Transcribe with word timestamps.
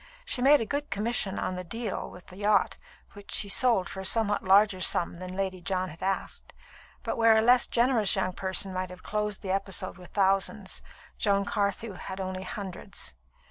She 0.25 0.41
made 0.41 0.59
a 0.59 0.65
good 0.65 0.89
commission 0.89 1.37
on 1.37 1.55
the 1.55 1.63
"deal" 1.63 2.09
with 2.09 2.25
the 2.25 2.37
yacht, 2.37 2.75
which 3.13 3.29
she 3.31 3.47
sold 3.49 3.87
for 3.87 3.99
a 3.99 4.03
somewhat 4.03 4.43
larger 4.43 4.81
sum 4.81 5.19
than 5.19 5.35
Lady 5.35 5.61
John 5.61 5.89
had 5.89 6.01
asked; 6.01 6.53
but 7.03 7.17
where 7.17 7.37
a 7.37 7.41
less 7.41 7.67
generous 7.67 8.15
young 8.15 8.33
person 8.33 8.73
might 8.73 8.89
have 8.89 9.03
closed 9.03 9.43
the 9.43 9.51
episode 9.51 9.99
with 9.99 10.09
thousands, 10.09 10.81
Joan 11.19 11.45
Carthew 11.45 11.93
had 11.93 12.19
only 12.19 12.41
hundreds. 12.41 13.13